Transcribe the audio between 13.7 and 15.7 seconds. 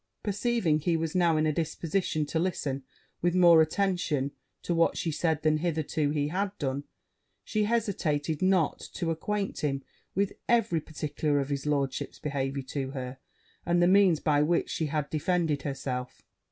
the means by which she had defended